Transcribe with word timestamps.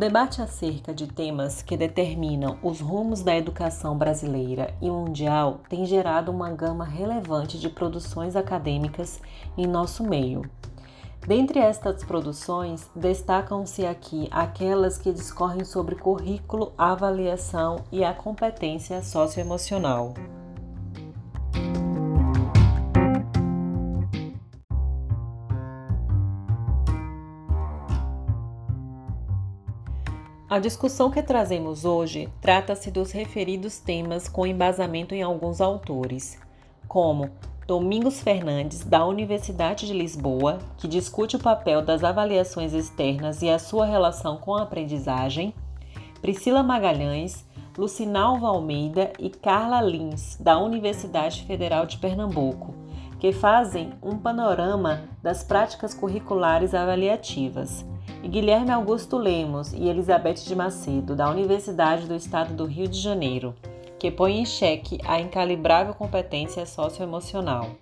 debate 0.00 0.40
acerca 0.40 0.94
de 0.94 1.06
temas 1.06 1.60
que 1.60 1.76
determinam 1.76 2.58
os 2.62 2.80
rumos 2.80 3.20
da 3.20 3.36
educação 3.36 3.98
brasileira 3.98 4.74
e 4.80 4.88
mundial 4.88 5.60
tem 5.68 5.84
gerado 5.84 6.32
uma 6.32 6.50
gama 6.50 6.86
relevante 6.86 7.60
de 7.60 7.68
produções 7.68 8.34
acadêmicas 8.34 9.20
em 9.58 9.66
nosso 9.66 10.02
meio. 10.02 10.50
Dentre 11.26 11.58
estas 11.58 12.02
produções, 12.02 12.90
destacam-se 12.96 13.84
aqui 13.84 14.26
aquelas 14.30 14.96
que 14.96 15.12
discorrem 15.12 15.66
sobre 15.66 15.94
currículo, 15.94 16.72
avaliação 16.78 17.84
e 17.92 18.02
a 18.02 18.14
competência 18.14 19.02
socioemocional. 19.02 20.14
A 30.50 30.58
discussão 30.58 31.12
que 31.12 31.22
trazemos 31.22 31.84
hoje 31.84 32.28
trata-se 32.40 32.90
dos 32.90 33.12
referidos 33.12 33.78
temas 33.78 34.28
com 34.28 34.44
embasamento 34.44 35.14
em 35.14 35.22
alguns 35.22 35.60
autores, 35.60 36.40
como 36.88 37.30
Domingos 37.68 38.20
Fernandes, 38.20 38.82
da 38.82 39.06
Universidade 39.06 39.86
de 39.86 39.92
Lisboa, 39.92 40.58
que 40.76 40.88
discute 40.88 41.36
o 41.36 41.38
papel 41.38 41.82
das 41.82 42.02
avaliações 42.02 42.72
externas 42.72 43.42
e 43.42 43.48
a 43.48 43.60
sua 43.60 43.86
relação 43.86 44.38
com 44.38 44.56
a 44.56 44.62
aprendizagem, 44.62 45.54
Priscila 46.20 46.64
Magalhães, 46.64 47.46
Lucinalva 47.78 48.48
Almeida 48.48 49.12
e 49.20 49.30
Carla 49.30 49.80
Lins, 49.80 50.36
da 50.40 50.58
Universidade 50.58 51.44
Federal 51.44 51.86
de 51.86 51.96
Pernambuco, 51.98 52.74
que 53.20 53.32
fazem 53.32 53.92
um 54.02 54.18
panorama 54.18 55.04
das 55.22 55.44
práticas 55.44 55.94
curriculares 55.94 56.74
avaliativas 56.74 57.84
e 58.22 58.28
Guilherme 58.28 58.70
Augusto 58.70 59.16
Lemos 59.16 59.72
e 59.72 59.88
Elizabeth 59.88 60.44
de 60.44 60.54
Macedo, 60.54 61.16
da 61.16 61.30
Universidade 61.30 62.06
do 62.06 62.14
Estado 62.14 62.54
do 62.54 62.66
Rio 62.66 62.86
de 62.86 62.98
Janeiro, 62.98 63.54
que 63.98 64.10
põe 64.10 64.38
em 64.38 64.44
xeque 64.44 64.98
a 65.04 65.20
incalibrável 65.20 65.94
competência 65.94 66.66
socioemocional. 66.66 67.76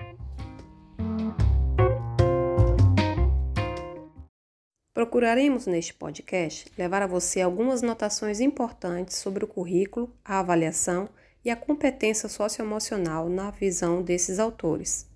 Procuraremos 4.95 5.67
neste 5.67 5.95
podcast 5.95 6.73
levar 6.77 7.03
a 7.03 7.07
você 7.07 7.41
algumas 7.41 7.83
notações 7.83 8.41
importantes 8.41 9.17
sobre 9.17 9.45
o 9.45 9.47
currículo, 9.47 10.13
a 10.25 10.41
avaliação 10.41 11.09
e 11.45 11.51
a 11.51 11.57
competência 11.57 12.29
socioemocional 12.29 13.29
na 13.29 13.51
visão 13.53 14.03
desses 14.03 14.41
autores. 14.41 15.09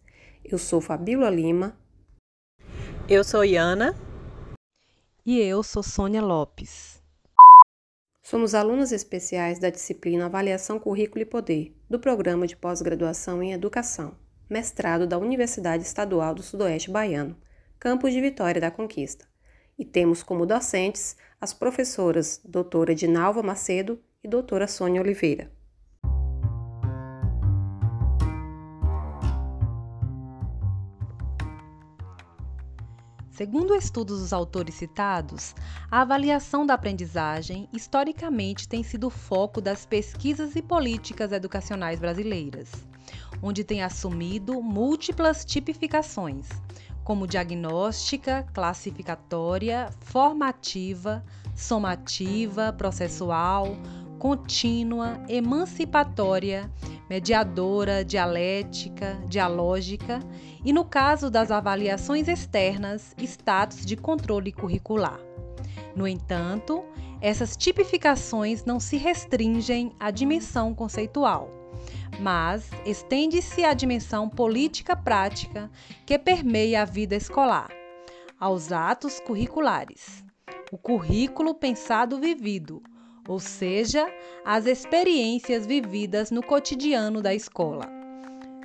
Eu 0.45 0.57
sou 0.57 0.81
Fabíola 0.81 1.29
Lima. 1.29 1.77
Eu 3.09 3.25
sou 3.25 3.45
Iana. 3.45 4.12
E 5.25 5.39
eu 5.39 5.63
sou 5.63 5.85
Sônia 5.85 6.21
Lopes. 6.21 7.01
Somos 8.25 8.57
alunas 8.57 8.91
especiais 8.91 9.61
da 9.61 9.71
disciplina 9.71 10.27
Avaliação 10.27 10.81
Currículo 10.81 11.23
e 11.23 11.25
Poder, 11.25 11.73
do 11.89 12.01
Programa 12.01 12.45
de 12.45 12.57
Pós-Graduação 12.57 13.41
em 13.41 13.53
Educação, 13.53 14.17
mestrado 14.51 15.07
da 15.07 15.17
Universidade 15.17 15.85
Estadual 15.85 16.35
do 16.35 16.43
Sudoeste 16.43 16.91
Baiano, 16.91 17.37
campus 17.79 18.13
de 18.13 18.21
Vitória 18.21 18.61
da 18.61 18.69
Conquista. 18.69 19.25
E 19.79 19.85
temos 19.85 20.25
como 20.25 20.45
docentes 20.45 21.17
as 21.41 21.55
professoras 21.55 22.41
doutora 22.45 22.91
Edinalva 22.91 23.45
Macedo 23.45 24.03
e 24.25 24.29
doutora 24.29 24.67
Sônia 24.67 25.01
Oliveira. 25.01 25.53
Segundo 33.43 33.75
estudos 33.75 34.21
dos 34.21 34.33
autores 34.33 34.77
citados, 34.77 35.53
a 35.91 36.03
avaliação 36.03 36.65
da 36.65 36.75
aprendizagem 36.75 37.69
historicamente 37.73 38.69
tem 38.69 38.85
sido 38.85 39.09
o 39.09 39.11
foco 39.11 39.61
das 39.61 39.85
pesquisas 39.85 40.55
e 40.55 40.63
políticas 40.63 41.33
educacionais 41.33 41.99
brasileiras, 41.99 42.71
onde 43.43 43.65
tem 43.65 43.83
assumido 43.83 44.63
múltiplas 44.63 45.45
tipificações, 45.45 46.51
como 47.03 47.27
diagnóstica, 47.27 48.47
classificatória, 48.55 49.91
formativa, 50.03 51.25
somativa, 51.57 52.73
processual, 52.73 53.77
contínua, 54.21 55.21
emancipatória, 55.29 56.71
mediadora, 57.13 58.03
dialética, 58.03 59.23
dialógica 59.29 60.19
e, 60.65 60.73
no 60.73 60.83
caso 60.83 61.29
das 61.29 61.51
avaliações 61.51 62.27
externas, 62.27 63.15
status 63.19 63.85
de 63.85 63.99
controle 63.99 64.51
curricular. 64.51 65.21
No 65.95 66.09
entanto, 66.09 66.83
essas 67.21 67.55
tipificações 67.55 68.65
não 68.65 68.81
se 68.81 68.97
restringem 68.97 69.93
à 70.01 70.11
dimensão 70.11 70.75
conceitual, 70.75 71.51
mas 72.19 72.71
estende-se 72.87 73.63
à 73.63 73.75
dimensão 73.75 74.27
política 74.27 74.97
prática 74.97 75.71
que 76.07 76.19
permeia 76.19 76.81
a 76.81 76.87
vida 76.87 77.15
escolar, 77.15 77.69
aos 78.41 78.73
atos 78.73 79.21
curriculares. 79.21 80.25
O 80.73 80.79
currículo 80.79 81.55
pensado 81.55 82.19
vivido, 82.19 82.83
ou 83.29 83.39
seja, 83.39 84.07
as 84.45 84.67
experiências 84.67 85.67
vividas 85.67 86.31
no 86.31 86.43
cotidiano 86.43 87.23
da 87.23 87.35
escola. 87.35 87.89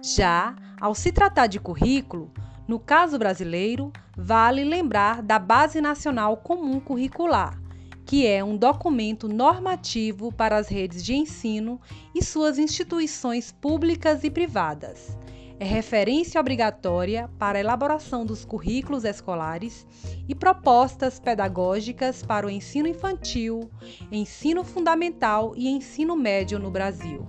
Já 0.03 0.55
ao 0.79 0.93
se 0.93 1.11
tratar 1.11 1.47
de 1.47 1.59
currículo, 1.59 2.31
no 2.67 2.79
caso 2.79 3.17
brasileiro, 3.17 3.91
vale 4.15 4.63
lembrar 4.63 5.21
da 5.21 5.39
Base 5.39 5.79
Nacional 5.79 6.37
Comum 6.37 6.79
Curricular, 6.79 7.59
que 8.05 8.25
é 8.25 8.43
um 8.43 8.57
documento 8.57 9.27
normativo 9.27 10.31
para 10.31 10.57
as 10.57 10.67
redes 10.67 11.03
de 11.03 11.13
ensino 11.13 11.79
e 12.13 12.23
suas 12.23 12.57
instituições 12.57 13.51
públicas 13.51 14.23
e 14.23 14.29
privadas 14.29 15.17
é 15.59 15.65
referência 15.65 16.39
obrigatória 16.39 17.29
para 17.39 17.57
a 17.57 17.61
elaboração 17.61 18.25
dos 18.25 18.45
currículos 18.45 19.03
escolares 19.03 19.87
e 20.27 20.35
propostas 20.35 21.19
pedagógicas 21.19 22.21
para 22.21 22.45
o 22.45 22.49
ensino 22.49 22.87
infantil, 22.87 23.69
ensino 24.11 24.63
fundamental 24.63 25.53
e 25.55 25.67
ensino 25.67 26.15
médio 26.15 26.59
no 26.59 26.69
Brasil. 26.69 27.25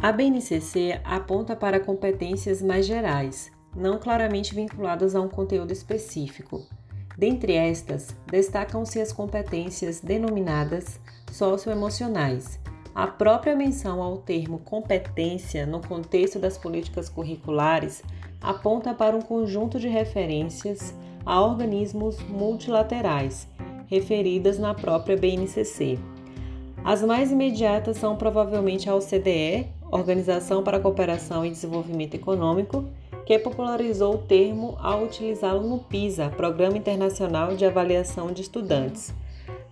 A 0.00 0.10
BNCC 0.10 1.00
aponta 1.04 1.54
para 1.54 1.78
competências 1.78 2.60
mais 2.60 2.84
gerais, 2.86 3.52
não 3.74 3.98
claramente 3.98 4.52
vinculadas 4.52 5.14
a 5.14 5.20
um 5.20 5.28
conteúdo 5.28 5.72
específico, 5.72 6.66
Dentre 7.16 7.54
estas, 7.54 8.16
destacam-se 8.26 9.00
as 9.00 9.12
competências 9.12 10.00
denominadas 10.00 10.98
socioemocionais. 11.30 12.58
A 12.94 13.06
própria 13.06 13.56
menção 13.56 14.02
ao 14.02 14.18
termo 14.18 14.58
competência 14.58 15.66
no 15.66 15.80
contexto 15.80 16.38
das 16.38 16.58
políticas 16.58 17.08
curriculares 17.08 18.02
aponta 18.40 18.92
para 18.92 19.16
um 19.16 19.22
conjunto 19.22 19.78
de 19.78 19.88
referências 19.88 20.94
a 21.24 21.40
organismos 21.40 22.18
multilaterais, 22.28 23.48
referidas 23.86 24.58
na 24.58 24.74
própria 24.74 25.16
BNCC. 25.16 25.98
As 26.84 27.02
mais 27.02 27.30
imediatas 27.30 27.96
são 27.96 28.16
provavelmente 28.16 28.90
a 28.90 28.94
OCDE, 28.94 29.68
Organização 29.90 30.62
para 30.62 30.78
a 30.78 30.80
Cooperação 30.80 31.44
e 31.44 31.50
Desenvolvimento 31.50 32.14
Econômico, 32.14 32.84
que 33.24 33.38
popularizou 33.38 34.14
o 34.14 34.18
termo 34.18 34.76
ao 34.80 35.04
utilizá-lo 35.04 35.66
no 35.66 35.78
PISA, 35.78 36.30
Programa 36.30 36.76
Internacional 36.76 37.54
de 37.54 37.64
Avaliação 37.64 38.32
de 38.32 38.42
Estudantes. 38.42 39.14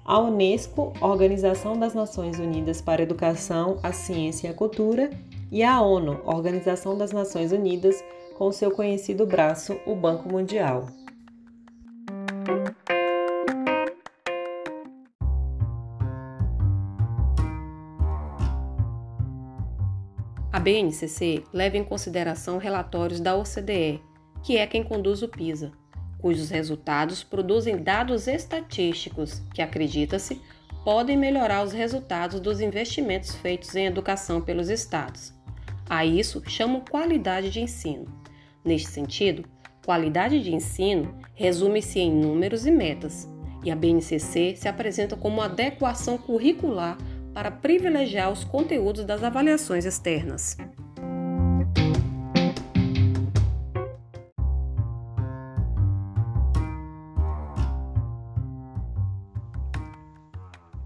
A 0.05 0.19
Unesco, 0.19 0.93
Organização 1.00 1.78
das 1.78 1.94
Nações 1.94 2.39
Unidas 2.39 2.80
para 2.80 3.03
a 3.03 3.04
Educação, 3.04 3.78
a 3.83 3.92
Ciência 3.92 4.48
e 4.48 4.51
a 4.51 4.54
Cultura, 4.54 5.10
e 5.51 5.63
a 5.63 5.80
ONU, 5.80 6.21
Organização 6.25 6.97
das 6.97 7.13
Nações 7.13 7.53
Unidas, 7.53 8.03
com 8.36 8.51
seu 8.53 8.71
conhecido 8.71 9.27
braço, 9.27 9.78
o 9.86 9.95
Banco 9.95 10.28
Mundial. 10.28 11.00
A 20.53 20.59
BNCC 20.59 21.45
leva 21.53 21.77
em 21.77 21.85
consideração 21.85 22.59
relatórios 22.59 23.21
da 23.21 23.37
OCDE, 23.37 24.03
que 24.43 24.57
é 24.57 24.67
quem 24.67 24.83
conduz 24.83 25.23
o 25.23 25.29
PISA, 25.29 25.71
cujos 26.19 26.51
resultados 26.51 27.23
produzem 27.23 27.81
dados 27.81 28.27
estatísticos 28.27 29.41
que, 29.55 29.63
acredita-se, 29.63 30.41
podem 30.85 31.17
melhorar 31.17 31.63
os 31.63 31.73
resultados 31.73 32.41
dos 32.41 32.61
investimentos 32.61 33.33
feitos 33.37 33.77
em 33.77 33.87
educação 33.87 34.41
pelos 34.41 34.69
estados. 34.69 35.33
A 35.89 36.05
isso 36.05 36.43
chamam 36.49 36.81
qualidade 36.81 37.49
de 37.49 37.61
ensino. 37.61 38.07
Neste 38.65 38.89
sentido, 38.89 39.45
qualidade 39.85 40.43
de 40.43 40.53
ensino 40.53 41.15
resume-se 41.33 42.01
em 42.01 42.13
números 42.13 42.67
e 42.67 42.73
metas, 42.73 43.29
e 43.63 43.71
a 43.71 43.77
BNCC 43.77 44.57
se 44.57 44.67
apresenta 44.67 45.17
como 45.17 45.41
adequação 45.41 46.19
curricular 46.19 46.99
para 47.32 47.50
privilegiar 47.50 48.30
os 48.30 48.44
conteúdos 48.44 49.04
das 49.04 49.22
avaliações 49.22 49.84
externas. 49.84 50.56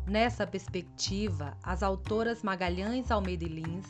Nessa 0.06 0.46
perspectiva, 0.46 1.56
as 1.60 1.82
autoras 1.82 2.42
Magalhães 2.42 3.10
Almeida 3.10 3.44
e 3.44 3.48
Lins 3.48 3.86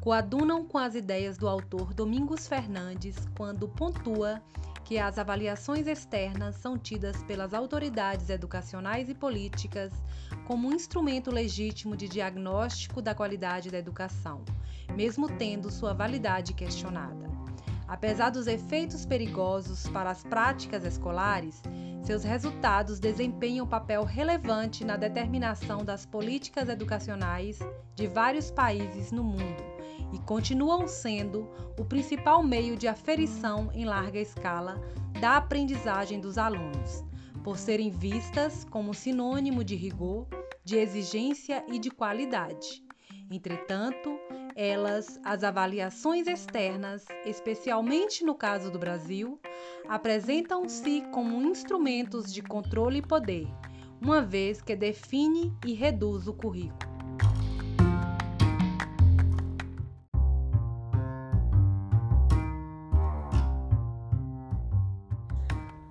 coadunam 0.00 0.64
com 0.64 0.78
as 0.78 0.94
ideias 0.94 1.36
do 1.36 1.46
autor 1.46 1.92
Domingos 1.92 2.48
Fernandes 2.48 3.16
quando 3.36 3.68
pontua 3.68 4.40
que 4.88 4.98
as 4.98 5.18
avaliações 5.18 5.86
externas 5.86 6.56
são 6.56 6.78
tidas 6.78 7.22
pelas 7.24 7.52
autoridades 7.52 8.30
educacionais 8.30 9.10
e 9.10 9.14
políticas 9.14 9.92
como 10.46 10.66
um 10.66 10.72
instrumento 10.72 11.30
legítimo 11.30 11.94
de 11.94 12.08
diagnóstico 12.08 13.02
da 13.02 13.14
qualidade 13.14 13.70
da 13.70 13.76
educação, 13.76 14.42
mesmo 14.96 15.28
tendo 15.28 15.70
sua 15.70 15.92
validade 15.92 16.54
questionada. 16.54 17.28
Apesar 17.86 18.30
dos 18.30 18.46
efeitos 18.46 19.04
perigosos 19.04 19.86
para 19.90 20.08
as 20.08 20.24
práticas 20.24 20.86
escolares, 20.86 21.62
seus 22.02 22.24
resultados 22.24 22.98
desempenham 22.98 23.66
papel 23.66 24.04
relevante 24.04 24.86
na 24.86 24.96
determinação 24.96 25.84
das 25.84 26.06
políticas 26.06 26.66
educacionais 26.66 27.58
de 27.94 28.06
vários 28.06 28.50
países 28.50 29.12
no 29.12 29.22
mundo 29.22 29.77
e 30.12 30.18
continuam 30.18 30.86
sendo 30.88 31.48
o 31.78 31.84
principal 31.84 32.42
meio 32.42 32.76
de 32.76 32.88
aferição 32.88 33.70
em 33.72 33.84
larga 33.84 34.18
escala 34.18 34.80
da 35.20 35.36
aprendizagem 35.36 36.20
dos 36.20 36.38
alunos, 36.38 37.04
por 37.42 37.58
serem 37.58 37.90
vistas 37.90 38.64
como 38.64 38.94
sinônimo 38.94 39.62
de 39.62 39.74
rigor, 39.74 40.26
de 40.64 40.76
exigência 40.76 41.64
e 41.68 41.78
de 41.78 41.90
qualidade. 41.90 42.82
Entretanto, 43.30 44.18
elas, 44.54 45.20
as 45.22 45.44
avaliações 45.44 46.26
externas, 46.26 47.04
especialmente 47.24 48.24
no 48.24 48.34
caso 48.34 48.70
do 48.70 48.78
Brasil, 48.78 49.38
apresentam-se 49.88 51.02
como 51.12 51.40
instrumentos 51.42 52.32
de 52.32 52.42
controle 52.42 52.98
e 52.98 53.06
poder, 53.06 53.46
uma 54.00 54.20
vez 54.20 54.60
que 54.60 54.74
define 54.74 55.54
e 55.64 55.74
reduz 55.74 56.26
o 56.26 56.32
currículo. 56.32 56.97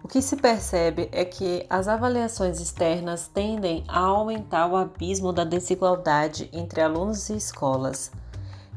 O 0.07 0.09
que 0.09 0.21
se 0.21 0.37
percebe 0.37 1.09
é 1.11 1.25
que 1.25 1.65
as 1.69 1.85
avaliações 1.85 2.61
externas 2.61 3.27
tendem 3.27 3.83
a 3.89 3.99
aumentar 3.99 4.65
o 4.65 4.77
abismo 4.77 5.33
da 5.33 5.43
desigualdade 5.43 6.49
entre 6.53 6.79
alunos 6.79 7.29
e 7.29 7.35
escolas 7.35 8.09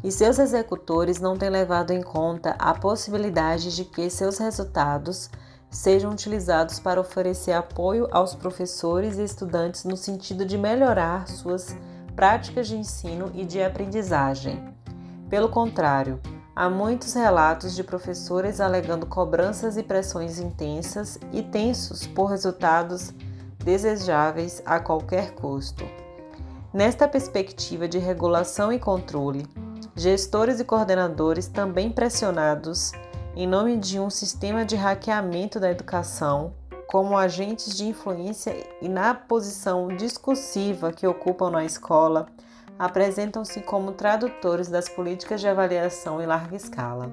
e 0.02 0.10
seus 0.10 0.40
executores 0.40 1.20
não 1.20 1.36
têm 1.36 1.48
levado 1.48 1.92
em 1.92 2.02
conta 2.02 2.56
a 2.58 2.74
possibilidade 2.74 3.76
de 3.76 3.84
que 3.84 4.10
seus 4.10 4.38
resultados 4.38 5.30
sejam 5.70 6.10
utilizados 6.10 6.80
para 6.80 7.00
oferecer 7.00 7.52
apoio 7.52 8.08
aos 8.10 8.34
professores 8.34 9.16
e 9.16 9.22
estudantes 9.22 9.84
no 9.84 9.96
sentido 9.96 10.44
de 10.44 10.58
melhorar 10.58 11.28
suas 11.28 11.76
práticas 12.16 12.66
de 12.66 12.76
ensino 12.76 13.30
e 13.34 13.44
de 13.44 13.62
aprendizagem. 13.62 14.74
Pelo 15.28 15.48
contrário, 15.48 16.20
há 16.54 16.68
muitos 16.68 17.14
relatos 17.14 17.74
de 17.74 17.84
professores 17.84 18.60
alegando 18.60 19.06
cobranças 19.06 19.76
e 19.76 19.82
pressões 19.82 20.38
intensas 20.38 21.18
e 21.32 21.42
tensos 21.42 22.06
por 22.06 22.26
resultados 22.26 23.12
desejáveis 23.58 24.62
a 24.64 24.80
qualquer 24.80 25.32
custo. 25.32 25.84
Nesta 26.72 27.08
perspectiva 27.08 27.88
de 27.88 27.98
regulação 27.98 28.72
e 28.72 28.78
controle, 28.78 29.46
gestores 29.96 30.60
e 30.60 30.64
coordenadores 30.64 31.48
também 31.48 31.90
pressionados 31.90 32.92
em 33.36 33.46
nome 33.46 33.76
de 33.76 33.98
um 33.98 34.10
sistema 34.10 34.64
de 34.64 34.76
hackeamento 34.76 35.60
da 35.60 35.70
educação, 35.70 36.52
como 36.86 37.16
agentes 37.16 37.76
de 37.76 37.86
influência 37.86 38.54
e 38.82 38.88
na 38.88 39.14
posição 39.14 39.88
discursiva 39.88 40.92
que 40.92 41.06
ocupam 41.06 41.50
na 41.50 41.64
escola, 41.64 42.26
apresentam-se 42.80 43.60
como 43.60 43.92
tradutores 43.92 44.68
das 44.68 44.88
políticas 44.88 45.38
de 45.38 45.46
avaliação 45.46 46.18
em 46.18 46.24
larga 46.24 46.56
escala. 46.56 47.12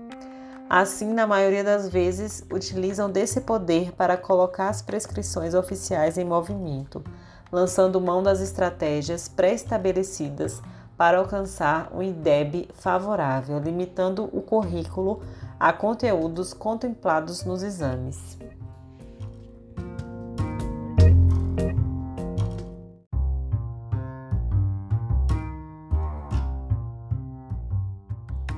Assim, 0.70 1.12
na 1.14 1.28
maioria 1.28 1.62
das 1.62 1.90
vezes, 1.90 2.42
utilizam 2.50 3.12
desse 3.12 3.42
poder 3.42 3.92
para 3.92 4.16
colocar 4.16 4.70
as 4.70 4.82
prescrições 4.82 5.54
oficiais 5.54 6.18
em 6.18 6.24
movimento, 6.24 7.04
lançando 7.52 8.00
mão 8.00 8.24
das 8.24 8.40
estratégias 8.40 9.28
pré-estabelecidas 9.28 10.62
para 10.98 11.18
alcançar 11.18 11.90
um 11.94 12.02
IDEB 12.02 12.70
favorável, 12.74 13.60
limitando 13.60 14.30
o 14.32 14.42
currículo 14.42 15.22
a 15.60 15.74
conteúdos 15.74 16.54
contemplados 16.54 17.44
nos 17.44 17.62
exames. 17.62 18.38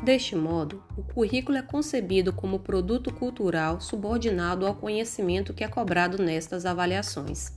Deste 0.10 0.36
modo, 0.36 0.82
o 0.98 1.04
currículo 1.04 1.60
é 1.60 1.62
concebido 1.62 2.34
como 2.34 2.58
produto 2.58 3.14
cultural 3.14 3.80
subordinado 3.80 4.66
ao 4.66 4.74
conhecimento 4.74 5.54
que 5.54 5.64
é 5.64 5.68
cobrado 5.68 6.18
nestas 6.18 6.66
avaliações. 6.66 7.54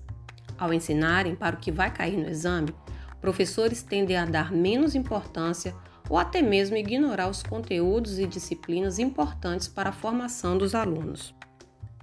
Ao 0.58 0.70
ensinarem 0.70 1.34
para 1.34 1.56
o 1.56 1.58
que 1.58 1.72
vai 1.72 1.90
cair 1.90 2.18
no 2.18 2.28
exame, 2.28 2.74
professores 3.22 3.82
tendem 3.82 4.18
a 4.18 4.26
dar 4.26 4.52
menos 4.52 4.94
importância 4.94 5.74
ou 6.10 6.18
até 6.18 6.42
mesmo 6.42 6.76
ignorar 6.76 7.30
os 7.30 7.42
conteúdos 7.42 8.18
e 8.18 8.26
disciplinas 8.26 8.98
importantes 8.98 9.66
para 9.66 9.88
a 9.88 9.94
formação 9.94 10.58
dos 10.58 10.74
alunos. 10.74 11.34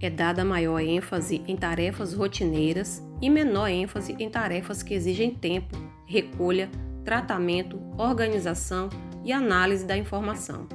É 0.01 0.09
dada 0.09 0.43
maior 0.43 0.79
ênfase 0.79 1.43
em 1.47 1.55
tarefas 1.55 2.15
rotineiras 2.15 3.03
e 3.21 3.29
menor 3.29 3.69
ênfase 3.69 4.15
em 4.17 4.27
tarefas 4.31 4.81
que 4.81 4.95
exigem 4.95 5.29
tempo, 5.29 5.77
recolha, 6.07 6.71
tratamento, 7.05 7.79
organização 7.99 8.89
e 9.23 9.31
análise 9.31 9.85
da 9.85 9.97
informação. 9.97 10.67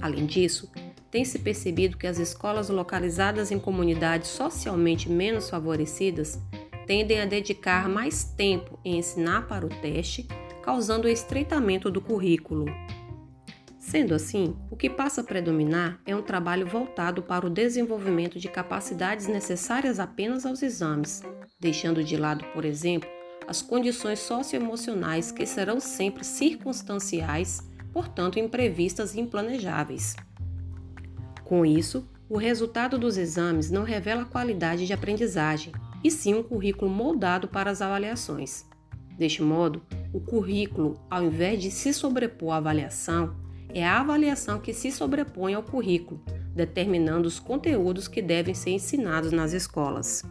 Além 0.00 0.26
disso, 0.26 0.70
tem-se 1.10 1.38
percebido 1.38 1.96
que 1.96 2.06
as 2.06 2.18
escolas 2.18 2.68
localizadas 2.68 3.50
em 3.50 3.58
comunidades 3.58 4.28
socialmente 4.28 5.10
menos 5.10 5.48
favorecidas 5.48 6.38
tendem 6.86 7.20
a 7.20 7.26
dedicar 7.26 7.88
mais 7.88 8.24
tempo 8.24 8.78
em 8.84 8.98
ensinar 8.98 9.46
para 9.48 9.66
o 9.66 9.68
teste, 9.68 10.26
causando 10.62 11.06
o 11.06 11.10
estreitamento 11.10 11.90
do 11.90 12.00
currículo. 12.00 12.66
Sendo 13.78 14.14
assim, 14.14 14.56
o 14.68 14.76
que 14.76 14.90
passa 14.90 15.20
a 15.20 15.24
predominar 15.24 16.00
é 16.04 16.14
um 16.14 16.22
trabalho 16.22 16.66
voltado 16.66 17.22
para 17.22 17.46
o 17.46 17.50
desenvolvimento 17.50 18.38
de 18.38 18.48
capacidades 18.48 19.28
necessárias 19.28 20.00
apenas 20.00 20.44
aos 20.44 20.60
exames, 20.60 21.22
deixando 21.60 22.02
de 22.02 22.16
lado, 22.16 22.44
por 22.52 22.64
exemplo, 22.64 23.08
as 23.46 23.62
condições 23.62 24.18
socioemocionais 24.18 25.30
que 25.30 25.46
serão 25.46 25.78
sempre 25.78 26.24
circunstanciais, 26.24 27.60
portanto 27.96 28.38
imprevistas 28.38 29.14
e 29.14 29.20
implanejáveis. 29.20 30.14
Com 31.42 31.64
isso, 31.64 32.06
o 32.28 32.36
resultado 32.36 32.98
dos 32.98 33.16
exames 33.16 33.70
não 33.70 33.84
revela 33.84 34.20
a 34.20 34.26
qualidade 34.26 34.86
de 34.86 34.92
aprendizagem, 34.92 35.72
e 36.04 36.10
sim 36.10 36.34
um 36.34 36.42
currículo 36.42 36.90
moldado 36.90 37.48
para 37.48 37.70
as 37.70 37.80
avaliações. 37.80 38.66
Deste 39.16 39.40
modo, 39.42 39.80
o 40.12 40.20
currículo, 40.20 41.00
ao 41.08 41.24
invés 41.24 41.62
de 41.62 41.70
se 41.70 41.90
sobrepor 41.94 42.52
à 42.52 42.56
avaliação, 42.58 43.34
é 43.70 43.82
a 43.82 43.98
avaliação 43.98 44.60
que 44.60 44.74
se 44.74 44.92
sobrepõe 44.92 45.54
ao 45.54 45.62
currículo, 45.62 46.20
determinando 46.54 47.26
os 47.26 47.40
conteúdos 47.40 48.08
que 48.08 48.20
devem 48.20 48.52
ser 48.52 48.72
ensinados 48.72 49.32
nas 49.32 49.54
escolas. 49.54 50.22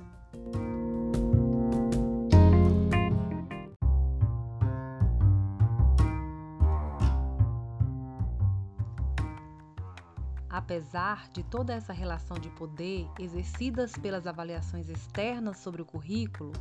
Apesar 10.65 11.29
de 11.29 11.43
toda 11.43 11.75
essa 11.75 11.93
relação 11.93 12.39
de 12.39 12.49
poder 12.49 13.07
exercidas 13.19 13.91
pelas 13.91 14.25
avaliações 14.25 14.89
externas 14.89 15.57
sobre 15.59 15.83
o 15.83 15.85
currículo, 15.85 16.51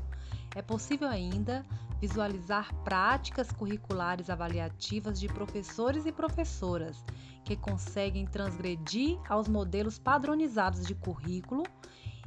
é 0.55 0.61
possível 0.61 1.09
ainda 1.09 1.65
visualizar 1.99 2.75
práticas 2.85 3.51
curriculares 3.51 4.29
avaliativas 4.29 5.19
de 5.19 5.27
professores 5.27 6.05
e 6.05 6.13
professoras 6.13 7.03
que 7.47 7.57
conseguem 7.57 8.27
transgredir 8.27 9.19
aos 9.27 9.49
modelos 9.49 9.99
padronizados 9.99 10.87
de 10.87 10.95
currículo 10.95 11.63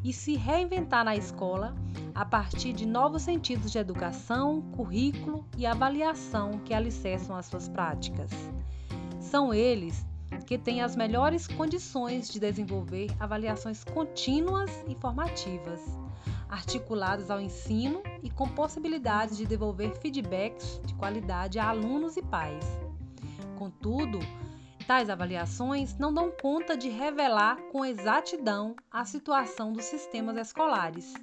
e 0.03 0.11
se 0.11 0.35
reinventar 0.35 1.05
na 1.05 1.15
escola 1.15 1.75
a 2.15 2.25
partir 2.25 2.73
de 2.73 2.87
novos 2.87 3.21
sentidos 3.21 3.71
de 3.71 3.77
educação, 3.77 4.63
currículo 4.71 5.45
e 5.55 5.63
avaliação 5.63 6.57
que 6.65 6.73
alicerçam 6.73 7.35
as 7.35 7.45
suas 7.45 7.69
práticas. 7.69 8.31
São 9.19 9.53
eles 9.53 10.03
que 10.45 10.57
tem 10.57 10.81
as 10.81 10.95
melhores 10.95 11.47
condições 11.47 12.29
de 12.29 12.39
desenvolver 12.39 13.07
avaliações 13.19 13.83
contínuas 13.83 14.71
e 14.87 14.95
formativas, 14.95 15.81
articuladas 16.49 17.29
ao 17.29 17.41
ensino 17.41 18.01
e 18.23 18.29
com 18.29 18.47
possibilidades 18.47 19.37
de 19.37 19.45
devolver 19.45 19.95
feedbacks 19.99 20.79
de 20.85 20.93
qualidade 20.93 21.59
a 21.59 21.67
alunos 21.69 22.15
e 22.17 22.21
pais. 22.21 22.65
Contudo, 23.57 24.19
tais 24.87 25.09
avaliações 25.09 25.97
não 25.97 26.13
dão 26.13 26.31
conta 26.31 26.77
de 26.77 26.89
revelar 26.89 27.57
com 27.71 27.83
exatidão 27.83 28.75
a 28.89 29.03
situação 29.03 29.73
dos 29.73 29.85
sistemas 29.85 30.37
escolares. 30.37 31.13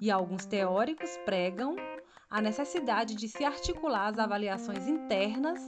E 0.00 0.10
alguns 0.10 0.44
teóricos 0.44 1.10
pregam 1.24 1.76
a 2.28 2.40
necessidade 2.40 3.14
de 3.14 3.28
se 3.28 3.44
articular 3.44 4.08
as 4.08 4.18
avaliações 4.18 4.88
internas 4.88 5.60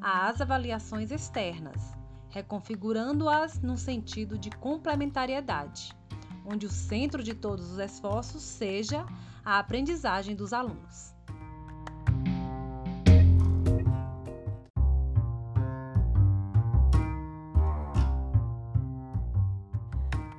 às 0.00 0.40
avaliações 0.40 1.10
externas, 1.10 1.99
reconfigurando-as 2.30 3.60
no 3.60 3.76
sentido 3.76 4.38
de 4.38 4.50
complementariedade, 4.50 5.92
onde 6.44 6.66
o 6.66 6.70
centro 6.70 7.22
de 7.22 7.34
todos 7.34 7.70
os 7.72 7.78
esforços 7.78 8.42
seja 8.42 9.04
a 9.44 9.58
aprendizagem 9.58 10.34
dos 10.34 10.52
alunos. 10.52 11.14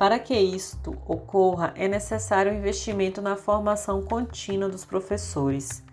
Para 0.01 0.17
que 0.17 0.33
isto 0.33 0.97
ocorra, 1.05 1.73
é 1.75 1.87
necessário 1.87 2.51
o 2.51 2.55
investimento 2.55 3.21
na 3.21 3.35
formação 3.35 4.01
contínua 4.01 4.67
dos 4.67 4.83
professores. 4.83 5.83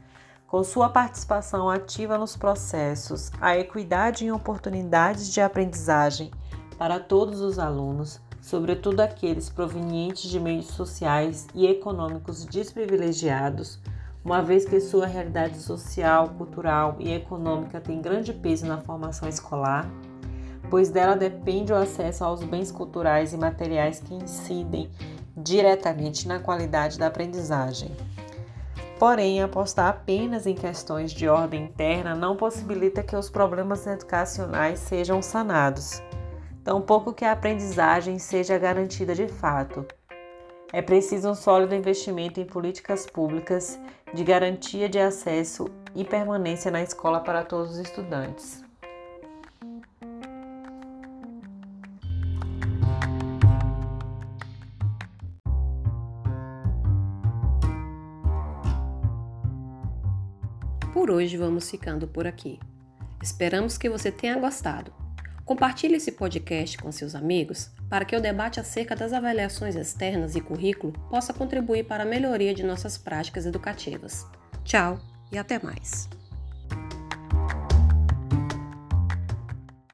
Com 0.48 0.64
sua 0.64 0.88
participação 0.88 1.68
ativa 1.68 2.16
nos 2.16 2.34
processos, 2.34 3.30
a 3.38 3.58
equidade 3.58 4.24
em 4.24 4.32
oportunidades 4.32 5.30
de 5.30 5.42
aprendizagem 5.42 6.30
para 6.78 6.98
todos 6.98 7.42
os 7.42 7.58
alunos, 7.58 8.18
sobretudo 8.40 9.00
aqueles 9.00 9.50
provenientes 9.50 10.22
de 10.22 10.40
meios 10.40 10.68
sociais 10.68 11.46
e 11.54 11.66
econômicos 11.66 12.46
desprivilegiados, 12.46 13.78
uma 14.24 14.40
vez 14.40 14.64
que 14.64 14.80
sua 14.80 15.06
realidade 15.06 15.58
social, 15.58 16.30
cultural 16.30 16.96
e 16.98 17.12
econômica 17.12 17.78
tem 17.78 18.00
grande 18.00 18.32
peso 18.32 18.64
na 18.64 18.78
formação 18.78 19.28
escolar, 19.28 19.86
pois 20.70 20.88
dela 20.88 21.14
depende 21.14 21.74
o 21.74 21.76
acesso 21.76 22.24
aos 22.24 22.42
bens 22.42 22.72
culturais 22.72 23.34
e 23.34 23.36
materiais 23.36 24.00
que 24.00 24.14
incidem 24.14 24.90
diretamente 25.36 26.26
na 26.26 26.38
qualidade 26.38 26.98
da 26.98 27.08
aprendizagem. 27.08 27.94
Porém, 28.98 29.40
apostar 29.40 29.88
apenas 29.88 30.44
em 30.44 30.56
questões 30.56 31.12
de 31.12 31.28
ordem 31.28 31.64
interna 31.64 32.16
não 32.16 32.36
possibilita 32.36 33.02
que 33.02 33.14
os 33.14 33.30
problemas 33.30 33.86
educacionais 33.86 34.80
sejam 34.80 35.22
sanados, 35.22 36.02
tampouco 36.64 37.12
que 37.12 37.24
a 37.24 37.30
aprendizagem 37.30 38.18
seja 38.18 38.58
garantida 38.58 39.14
de 39.14 39.28
fato. 39.28 39.86
É 40.72 40.82
preciso 40.82 41.30
um 41.30 41.34
sólido 41.34 41.76
investimento 41.76 42.40
em 42.40 42.44
políticas 42.44 43.06
públicas 43.06 43.78
de 44.12 44.24
garantia 44.24 44.88
de 44.88 44.98
acesso 44.98 45.70
e 45.94 46.04
permanência 46.04 46.70
na 46.70 46.82
escola 46.82 47.20
para 47.20 47.44
todos 47.44 47.72
os 47.72 47.78
estudantes. 47.78 48.67
Por 60.98 61.12
hoje 61.12 61.36
vamos 61.36 61.70
ficando 61.70 62.08
por 62.08 62.26
aqui. 62.26 62.58
Esperamos 63.22 63.78
que 63.78 63.88
você 63.88 64.10
tenha 64.10 64.36
gostado. 64.36 64.92
Compartilhe 65.44 65.94
esse 65.94 66.10
podcast 66.10 66.76
com 66.76 66.90
seus 66.90 67.14
amigos 67.14 67.70
para 67.88 68.04
que 68.04 68.16
o 68.16 68.20
debate 68.20 68.58
acerca 68.58 68.96
das 68.96 69.12
avaliações 69.12 69.76
externas 69.76 70.34
e 70.34 70.40
currículo 70.40 70.92
possa 71.08 71.32
contribuir 71.32 71.84
para 71.84 72.02
a 72.02 72.06
melhoria 72.06 72.52
de 72.52 72.64
nossas 72.64 72.98
práticas 72.98 73.46
educativas. 73.46 74.26
Tchau 74.64 74.98
e 75.30 75.38
até 75.38 75.62
mais! 75.62 76.17